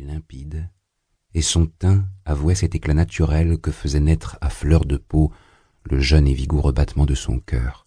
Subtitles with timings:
[0.00, 0.70] et limpide,
[1.34, 5.32] et son teint avouait cet éclat naturel que faisait naître à fleur de peau
[5.84, 7.86] le jeune et vigoureux battement de son cœur.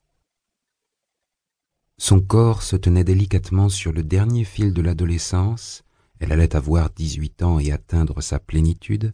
[1.97, 5.83] Son corps se tenait délicatement sur le dernier fil de l'adolescence,
[6.19, 9.13] elle allait avoir dix-huit ans et atteindre sa plénitude,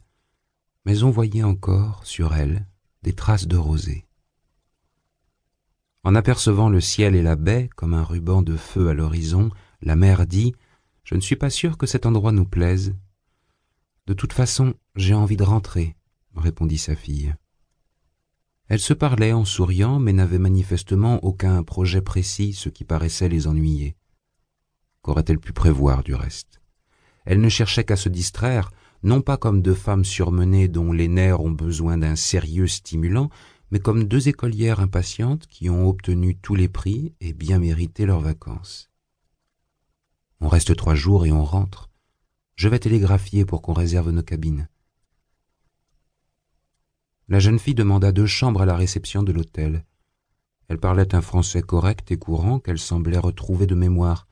[0.86, 2.68] mais on voyait encore sur elle
[3.04, 4.06] des traces de rosée.
[6.04, 9.50] En apercevant le ciel et la baie comme un ruban de feu à l'horizon,
[9.82, 10.54] la mère dit
[11.04, 12.96] Je ne suis pas sûre que cet endroit nous plaise.
[14.08, 15.96] De toute façon, j'ai envie de rentrer,
[16.36, 17.36] répondit sa fille.
[18.68, 23.48] Elle se parlait en souriant, mais n'avait manifestement aucun projet précis, ce qui paraissait les
[23.48, 23.96] ennuyer.
[25.02, 26.62] Qu'aurait-elle pu prévoir du reste?
[27.26, 28.72] Elle ne cherchait qu'à se distraire,
[29.02, 33.30] non pas comme deux femmes surmenées dont les nerfs ont besoin d'un sérieux stimulant,
[33.72, 38.22] mais comme deux écolières impatientes qui ont obtenu tous les prix et bien mérité leurs
[38.22, 38.90] vacances.
[40.42, 41.90] On reste trois jours et on rentre.
[42.56, 44.68] Je vais télégraphier pour qu'on réserve nos cabines.
[47.28, 49.86] La jeune fille demanda deux chambres à la réception de l'hôtel.
[50.68, 54.28] Elle parlait un français correct et courant qu'elle semblait retrouver de mémoire.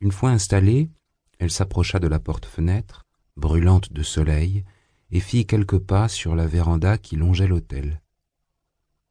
[0.00, 0.90] Une fois installée,
[1.38, 4.64] elle s'approcha de la porte-fenêtre, brûlante de soleil,
[5.10, 8.02] et fit quelques pas sur la véranda qui longeait l'hôtel.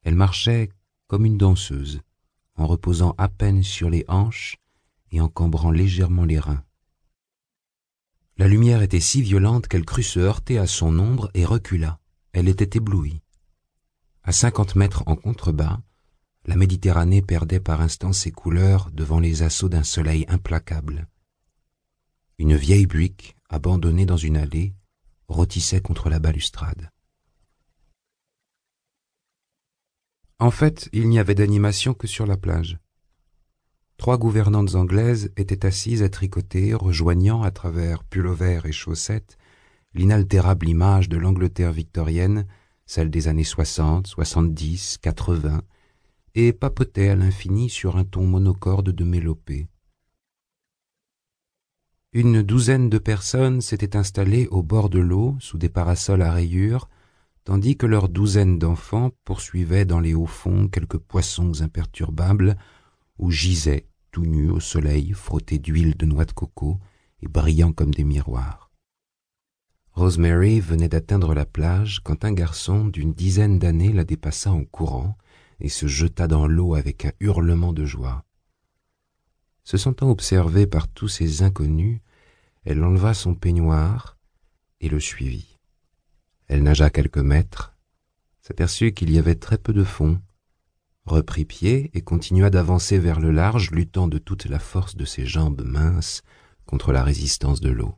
[0.02, 0.70] Elle marchait
[1.06, 2.02] comme une danseuse,
[2.56, 4.56] en reposant à peine sur les hanches
[5.10, 6.64] et en cambrant légèrement les reins.
[8.38, 12.00] La lumière était si violente qu'elle crut se heurter à son ombre et recula.
[12.32, 13.22] Elle était éblouie.
[14.22, 15.80] À cinquante mètres en contrebas,
[16.44, 21.08] la Méditerranée perdait par instants ses couleurs devant les assauts d'un soleil implacable.
[22.38, 24.74] Une vieille buick, abandonnée dans une allée,
[25.28, 26.90] rôtissait contre la balustrade.
[30.38, 32.78] En fait, il n'y avait d'animation que sur la plage.
[33.96, 39.38] Trois gouvernantes anglaises étaient assises à tricoter, rejoignant à travers pullover et chaussettes
[39.94, 42.46] l'inaltérable image de l'Angleterre victorienne,
[42.84, 45.62] celle des années soixante, soixante-dix, quatre-vingts,
[46.34, 49.68] et papotaient à l'infini sur un ton monocorde de mélopée.
[52.12, 56.88] Une douzaine de personnes s'étaient installées au bord de l'eau sous des parasols à rayures,
[57.44, 62.56] tandis que leurs douzaines d'enfants poursuivaient dans les hauts fonds quelques poissons imperturbables
[63.18, 66.78] ou gisaient tout nus au soleil frottés d'huile de noix de coco
[67.22, 68.70] et brillants comme des miroirs.
[69.92, 75.16] Rosemary venait d'atteindre la plage quand un garçon d'une dizaine d'années la dépassa en courant
[75.60, 78.24] et se jeta dans l'eau avec un hurlement de joie.
[79.64, 82.00] Se sentant observée par tous ces inconnus,
[82.64, 84.18] elle enleva son peignoir
[84.80, 85.58] et le suivit.
[86.48, 87.74] Elle nagea quelques mètres,
[88.42, 90.20] s'aperçut qu'il y avait très peu de fond,
[91.06, 95.24] reprit pied et continua d'avancer vers le large, luttant de toute la force de ses
[95.24, 96.22] jambes minces
[96.66, 97.94] contre la résistance de l'eau.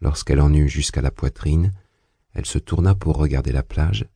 [0.00, 1.72] Lorsqu'elle en eut jusqu'à la poitrine,
[2.32, 4.08] elle se tourna pour regarder la plage.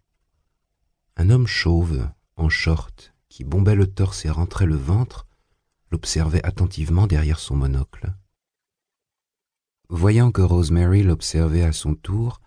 [1.17, 5.27] Un homme chauve, en short, qui bombait le torse et rentrait le ventre,
[5.91, 8.15] l'observait attentivement derrière son monocle.
[9.89, 12.41] Voyant que Rosemary l'observait à son tour,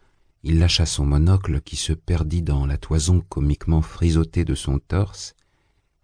[0.47, 5.33] il lâcha son monocle qui se perdit dans la toison comiquement frisotée de son torse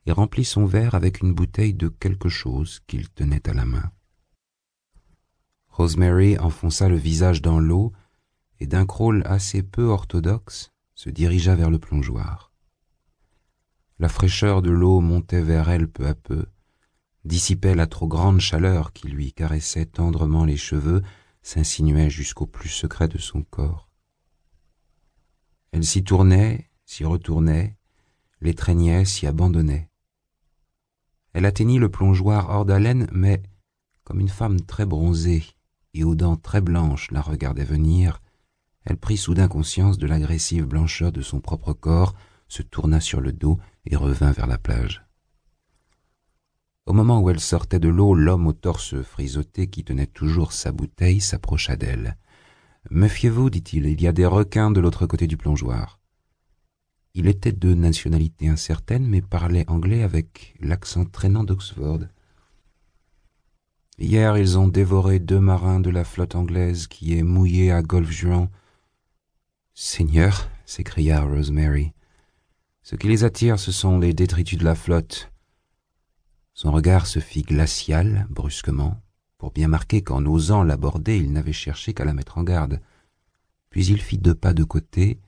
[0.08, 3.92] et remplit son verre avec une bouteille de quelque chose qu'il tenait à la main.
[5.68, 7.94] Rosemary enfonça le visage dans l'eau
[8.60, 12.52] et d'un crawl assez peu orthodoxe se dirigea vers le plongeoir.
[14.00, 16.48] La fraîcheur de l'eau montait vers elle peu à peu,
[17.26, 21.04] dissipait la trop grande chaleur qui lui caressait tendrement les cheveux,
[21.44, 23.91] s'insinuait jusqu'au plus secret de son corps.
[25.72, 27.78] Elle s'y tournait, s'y retournait,
[28.42, 29.90] l'étreignait, s'y abandonnait.
[31.34, 33.42] Elle atteignit le plongeoir hors d'haleine, mais,
[34.04, 35.44] comme une femme très bronzée
[35.94, 38.22] et aux dents très blanches la regardait venir,
[38.84, 42.16] elle prit soudain conscience de l'agressive blancheur de son propre corps,
[42.48, 45.06] se tourna sur le dos et revint vers la plage.
[46.86, 50.72] Au moment où elle sortait de l'eau, l'homme au torse frisotté qui tenait toujours sa
[50.72, 52.18] bouteille s'approcha d'elle.
[52.92, 56.02] Méfiez-vous, dit-il, il y a des requins de l'autre côté du plongeoir.
[57.14, 62.02] Il était de nationalité incertaine, mais parlait anglais avec l'accent traînant d'Oxford.
[63.98, 68.50] Hier, ils ont dévoré deux marins de la flotte anglaise qui est mouillée à Golfe-Juan.
[69.74, 71.94] Seigneur, s'écria Rosemary,
[72.84, 75.32] ce qui les attire, ce sont les détritus de la flotte.
[76.54, 79.02] Son regard se fit glacial brusquement,
[79.42, 82.80] pour bien marquer qu'en osant l'aborder, il n'avait cherché qu'à la mettre en garde.
[83.72, 85.20] Puis il fit deux pas de côté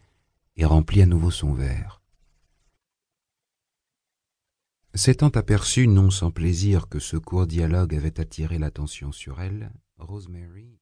[0.56, 2.00] et remplit à nouveau son verre.
[4.94, 10.70] S'étant aperçu non sans plaisir que ce court dialogue avait attiré l'attention sur elle, Rosemary